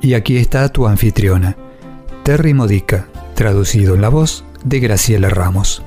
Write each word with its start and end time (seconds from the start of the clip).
Y 0.00 0.14
aquí 0.14 0.36
está 0.36 0.68
tu 0.68 0.86
anfitriona, 0.86 1.56
Terry 2.22 2.54
Modica, 2.54 3.08
traducido 3.34 3.96
en 3.96 4.00
la 4.00 4.08
voz 4.08 4.44
de 4.64 4.78
Graciela 4.78 5.28
Ramos. 5.28 5.82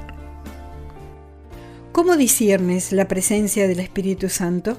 ¿Cómo 1.93 2.17
disiernes 2.17 2.91
la 2.91 3.07
presencia 3.07 3.69
del 3.69 3.79
Espíritu 3.79 4.27
Santo? 4.27 4.77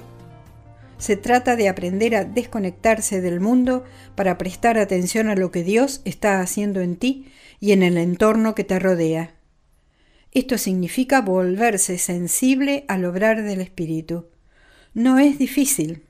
Se 0.99 1.17
trata 1.17 1.55
de 1.55 1.67
aprender 1.67 2.15
a 2.15 2.25
desconectarse 2.25 3.21
del 3.21 3.39
mundo 3.39 3.83
para 4.13 4.37
prestar 4.37 4.77
atención 4.77 5.27
a 5.29 5.35
lo 5.35 5.49
que 5.49 5.63
Dios 5.63 6.01
está 6.05 6.39
haciendo 6.39 6.81
en 6.81 6.95
ti 6.95 7.27
y 7.59 7.71
en 7.71 7.81
el 7.81 7.97
entorno 7.97 8.53
que 8.53 8.63
te 8.63 8.77
rodea. 8.77 9.33
Esto 10.31 10.59
significa 10.59 11.21
volverse 11.21 11.97
sensible 11.97 12.85
al 12.87 13.03
obrar 13.05 13.41
del 13.41 13.61
Espíritu. 13.61 14.27
No 14.93 15.17
es 15.17 15.39
difícil. 15.39 16.03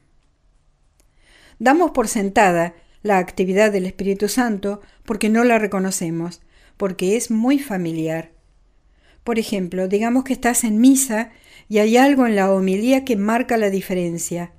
Damos 1.58 1.92
por 1.92 2.10
sentada 2.10 2.76
la 3.04 3.20
actividad 3.20 3.72
del 3.72 3.86
Espíritu 3.86 4.28
Santo 4.30 4.82
porque 5.06 5.30
no 5.30 5.44
la 5.44 5.60
reconocemos, 5.60 6.42
porque 6.78 7.16
es 7.16 7.30
muy 7.30 7.60
familiar. 7.60 8.32
Por 9.24 9.38
ejemplo, 9.38 9.88
digamos 9.88 10.24
que 10.24 10.34
estás 10.34 10.64
en 10.64 10.80
misa 10.80 11.32
y 11.70 11.78
hay 11.78 11.98
algo 11.98 12.26
en 12.26 12.36
la 12.36 12.52
homilía 12.52 13.06
que 13.06 13.16
marca 13.16 13.58
la 13.58 13.70
diferencia. 13.70 14.52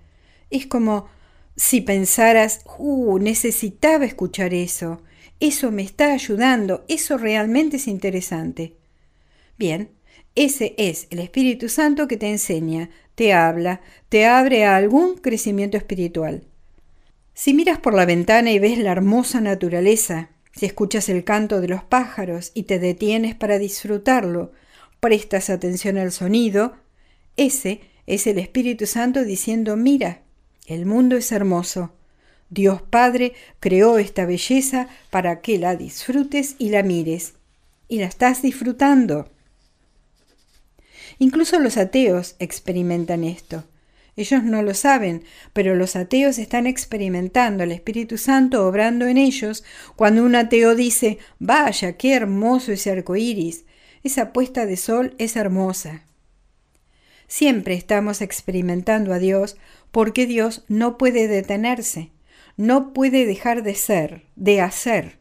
Es 0.51 0.67
como 0.67 1.09
si 1.57 1.81
pensaras, 1.81 2.61
uh, 2.79 3.19
necesitaba 3.19 4.05
escuchar 4.05 4.55
eso, 4.55 5.03
eso 5.41 5.71
me 5.71 5.83
está 5.83 6.13
ayudando, 6.13 6.85
eso 6.89 7.19
realmente 7.19 7.77
es 7.77 7.87
interesante. 7.87 8.77
Bien, 9.59 9.91
ese 10.35 10.75
es 10.79 11.07
el 11.11 11.21
Espíritu 11.21 11.69
Santo 11.69 12.09
que 12.09 12.17
te 12.17 12.29
enseña, 12.29 12.91
te 13.15 13.33
habla, 13.33 13.81
te 14.09 14.27
abre 14.27 14.65
a 14.65 14.77
algún 14.77 15.17
crecimiento 15.17 15.77
espiritual. 15.77 16.45
Si 17.35 17.53
miras 17.53 17.79
por 17.81 17.95
la 17.95 18.07
ventana 18.07 18.53
y 18.53 18.61
ves 18.61 18.79
la 18.79 18.93
hermosa 18.93 19.41
naturaleza, 19.41 20.31
si 20.55 20.67
escuchas 20.67 21.09
el 21.09 21.25
canto 21.25 21.61
de 21.61 21.67
los 21.67 21.83
pájaros 21.83 22.53
y 22.55 22.63
te 22.63 22.79
detienes 22.79 23.35
para 23.35 23.59
disfrutarlo, 23.59 24.53
prestas 25.01 25.51
atención 25.51 25.99
al 25.99 26.13
sonido, 26.13 26.77
ese 27.37 27.81
es 28.07 28.29
el 28.29 28.39
Espíritu 28.39 28.87
Santo 28.87 29.25
diciendo, 29.25 29.77
mira, 29.77 30.23
el 30.67 30.87
mundo 30.87 31.17
es 31.17 31.33
hermoso. 31.33 31.93
Dios 32.51 32.83
Padre 32.83 33.33
creó 33.59 33.99
esta 33.99 34.27
belleza 34.27 34.89
para 35.11 35.41
que 35.41 35.59
la 35.59 35.75
disfrutes 35.75 36.55
y 36.59 36.69
la 36.69 36.85
mires. 36.85 37.35
Y 37.89 37.99
la 37.99 38.07
estás 38.07 38.43
disfrutando. 38.43 39.29
Incluso 41.19 41.59
los 41.59 41.77
ateos 41.77 42.37
experimentan 42.39 43.25
esto. 43.25 43.65
Ellos 44.17 44.45
no 44.45 44.63
lo 44.63 44.75
saben, 44.75 45.25
pero 45.53 45.75
los 45.75 45.97
ateos 45.97 46.39
están 46.39 46.67
experimentando 46.67 47.65
al 47.65 47.73
Espíritu 47.73 48.17
Santo 48.17 48.67
obrando 48.67 49.07
en 49.07 49.19
ellos 49.19 49.65
cuando 49.97 50.25
un 50.25 50.37
ateo 50.37 50.77
dice, 50.77 51.19
vaya, 51.41 51.97
qué 51.97 52.15
hermoso 52.15 52.73
ese 52.73 52.93
arco 52.93 53.17
iris, 53.17 53.65
esa 54.05 54.33
puesta 54.33 54.67
de 54.67 54.77
sol 54.77 55.17
es 55.19 55.35
hermosa. 55.35 56.05
Siempre 57.27 57.75
estamos 57.75 58.21
experimentando 58.21 59.13
a 59.13 59.19
Dios 59.19 59.57
porque 59.91 60.27
Dios 60.27 60.65
no 60.69 60.97
puede 60.97 61.27
detenerse, 61.27 62.13
no 62.57 62.93
puede 62.93 63.27
dejar 63.27 63.65
de 63.65 63.75
ser, 63.75 64.27
de 64.37 64.61
hacer. 64.61 65.19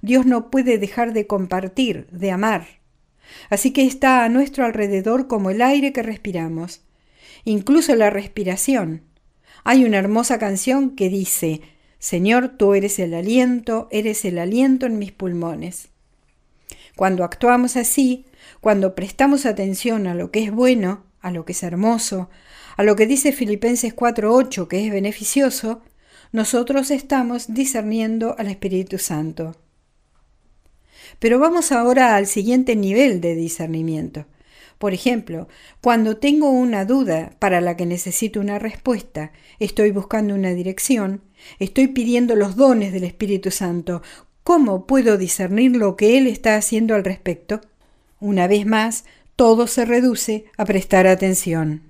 Dios 0.00 0.26
no 0.26 0.50
puede 0.50 0.78
dejar 0.78 1.12
de 1.12 1.28
compartir, 1.28 2.08
de 2.10 2.32
amar. 2.32 2.80
Así 3.50 3.72
que 3.72 3.84
está 3.84 4.24
a 4.24 4.28
nuestro 4.28 4.64
alrededor 4.64 5.28
como 5.28 5.50
el 5.50 5.62
aire 5.62 5.92
que 5.92 6.02
respiramos 6.02 6.82
incluso 7.44 7.94
la 7.96 8.10
respiración. 8.10 9.02
Hay 9.64 9.84
una 9.84 9.98
hermosa 9.98 10.38
canción 10.38 10.96
que 10.96 11.08
dice, 11.08 11.60
Señor, 11.98 12.56
tú 12.56 12.74
eres 12.74 12.98
el 12.98 13.14
aliento, 13.14 13.88
eres 13.90 14.24
el 14.24 14.38
aliento 14.38 14.86
en 14.86 14.98
mis 14.98 15.12
pulmones. 15.12 15.88
Cuando 16.96 17.24
actuamos 17.24 17.76
así, 17.76 18.26
cuando 18.60 18.94
prestamos 18.94 19.46
atención 19.46 20.06
a 20.06 20.14
lo 20.14 20.30
que 20.30 20.44
es 20.44 20.52
bueno, 20.52 21.04
a 21.20 21.30
lo 21.30 21.44
que 21.44 21.52
es 21.52 21.62
hermoso, 21.62 22.28
a 22.76 22.82
lo 22.82 22.96
que 22.96 23.06
dice 23.06 23.32
Filipenses 23.32 23.94
4.8 23.94 24.68
que 24.68 24.84
es 24.84 24.92
beneficioso, 24.92 25.82
nosotros 26.32 26.90
estamos 26.90 27.52
discerniendo 27.54 28.34
al 28.38 28.48
Espíritu 28.48 28.98
Santo. 28.98 29.54
Pero 31.18 31.38
vamos 31.38 31.72
ahora 31.72 32.16
al 32.16 32.26
siguiente 32.26 32.74
nivel 32.74 33.20
de 33.20 33.34
discernimiento. 33.34 34.26
Por 34.78 34.94
ejemplo, 34.94 35.48
cuando 35.80 36.16
tengo 36.16 36.50
una 36.50 36.84
duda 36.84 37.32
para 37.38 37.60
la 37.60 37.76
que 37.76 37.86
necesito 37.86 38.40
una 38.40 38.58
respuesta, 38.58 39.32
estoy 39.58 39.90
buscando 39.90 40.34
una 40.34 40.50
dirección, 40.50 41.22
estoy 41.58 41.88
pidiendo 41.88 42.34
los 42.34 42.56
dones 42.56 42.92
del 42.92 43.04
Espíritu 43.04 43.50
Santo, 43.50 44.02
¿cómo 44.42 44.86
puedo 44.86 45.18
discernir 45.18 45.76
lo 45.76 45.96
que 45.96 46.18
Él 46.18 46.26
está 46.26 46.56
haciendo 46.56 46.94
al 46.94 47.04
respecto? 47.04 47.60
Una 48.20 48.46
vez 48.46 48.66
más, 48.66 49.04
todo 49.36 49.66
se 49.66 49.84
reduce 49.84 50.44
a 50.56 50.64
prestar 50.64 51.06
atención. 51.06 51.82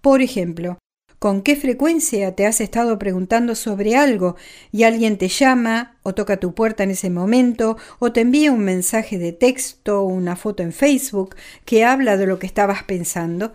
Por 0.00 0.22
ejemplo, 0.22 0.78
con 1.24 1.40
qué 1.40 1.56
frecuencia 1.56 2.36
te 2.36 2.44
has 2.44 2.60
estado 2.60 2.98
preguntando 2.98 3.54
sobre 3.54 3.96
algo 3.96 4.36
y 4.72 4.82
alguien 4.82 5.16
te 5.16 5.28
llama 5.28 5.96
o 6.02 6.14
toca 6.14 6.38
tu 6.38 6.54
puerta 6.54 6.82
en 6.82 6.90
ese 6.90 7.08
momento 7.08 7.78
o 7.98 8.12
te 8.12 8.20
envía 8.20 8.52
un 8.52 8.62
mensaje 8.62 9.16
de 9.16 9.32
texto 9.32 10.02
o 10.02 10.04
una 10.04 10.36
foto 10.36 10.62
en 10.62 10.70
Facebook 10.70 11.34
que 11.64 11.82
habla 11.82 12.18
de 12.18 12.26
lo 12.26 12.38
que 12.38 12.46
estabas 12.46 12.82
pensando. 12.82 13.54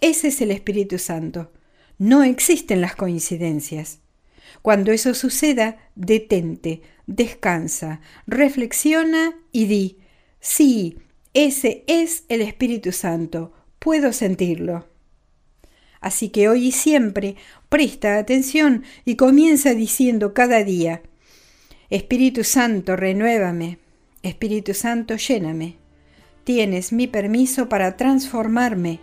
Ese 0.00 0.28
es 0.28 0.40
el 0.40 0.52
Espíritu 0.52 1.00
Santo. 1.00 1.50
No 1.98 2.22
existen 2.22 2.80
las 2.80 2.94
coincidencias. 2.94 3.98
Cuando 4.62 4.92
eso 4.92 5.12
suceda, 5.12 5.90
detente, 5.96 6.82
descansa, 7.08 8.00
reflexiona 8.28 9.36
y 9.50 9.66
di, 9.66 9.98
sí, 10.38 11.00
ese 11.34 11.82
es 11.88 12.22
el 12.28 12.42
Espíritu 12.42 12.92
Santo, 12.92 13.52
puedo 13.80 14.12
sentirlo. 14.12 14.86
Así 16.00 16.28
que 16.28 16.48
hoy 16.48 16.68
y 16.68 16.72
siempre 16.72 17.36
presta 17.68 18.18
atención 18.18 18.84
y 19.04 19.16
comienza 19.16 19.74
diciendo 19.74 20.34
cada 20.34 20.62
día, 20.64 21.02
Espíritu 21.90 22.44
Santo, 22.44 22.96
renuévame, 22.96 23.78
Espíritu 24.22 24.74
Santo, 24.74 25.16
lléname. 25.16 25.76
Tienes 26.44 26.92
mi 26.92 27.06
permiso 27.06 27.68
para 27.68 27.96
transformarme. 27.96 29.00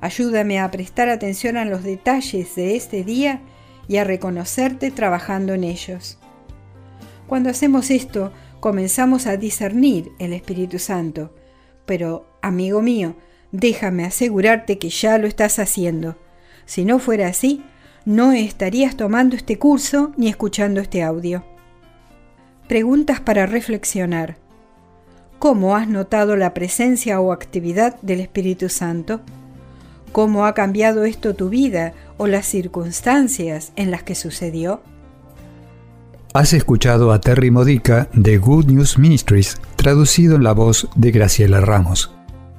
Ayúdame 0.00 0.60
a 0.60 0.70
prestar 0.70 1.08
atención 1.08 1.56
a 1.56 1.64
los 1.64 1.82
detalles 1.82 2.54
de 2.54 2.76
este 2.76 3.04
día 3.04 3.42
y 3.88 3.96
a 3.96 4.04
reconocerte 4.04 4.90
trabajando 4.90 5.54
en 5.54 5.64
ellos. 5.64 6.18
Cuando 7.26 7.50
hacemos 7.50 7.90
esto, 7.90 8.32
comenzamos 8.60 9.26
a 9.26 9.36
discernir 9.36 10.12
el 10.18 10.32
Espíritu 10.32 10.78
Santo. 10.78 11.34
Pero, 11.84 12.26
amigo 12.42 12.80
mío, 12.80 13.16
déjame 13.52 14.04
asegurarte 14.04 14.78
que 14.78 14.90
ya 14.90 15.18
lo 15.18 15.26
estás 15.26 15.58
haciendo. 15.58 16.16
Si 16.66 16.84
no 16.84 16.98
fuera 16.98 17.28
así, 17.28 17.62
no 18.04 18.32
estarías 18.32 18.96
tomando 18.96 19.36
este 19.36 19.58
curso 19.58 20.12
ni 20.16 20.28
escuchando 20.28 20.80
este 20.80 21.02
audio. 21.02 21.44
Preguntas 22.68 23.20
para 23.20 23.46
reflexionar. 23.46 24.36
¿Cómo 25.38 25.76
has 25.76 25.88
notado 25.88 26.36
la 26.36 26.52
presencia 26.52 27.20
o 27.20 27.32
actividad 27.32 28.00
del 28.02 28.20
Espíritu 28.20 28.68
Santo? 28.68 29.20
¿Cómo 30.12 30.46
ha 30.46 30.54
cambiado 30.54 31.04
esto 31.04 31.34
tu 31.34 31.48
vida 31.48 31.92
o 32.16 32.26
las 32.26 32.46
circunstancias 32.46 33.72
en 33.76 33.90
las 33.90 34.02
que 34.02 34.14
sucedió? 34.14 34.82
Has 36.34 36.52
escuchado 36.52 37.12
a 37.12 37.20
Terry 37.20 37.50
Modica 37.50 38.08
de 38.12 38.36
Good 38.36 38.66
News 38.66 38.98
Ministries, 38.98 39.60
traducido 39.76 40.36
en 40.36 40.44
la 40.44 40.52
voz 40.52 40.88
de 40.94 41.10
Graciela 41.10 41.60
Ramos. 41.60 42.17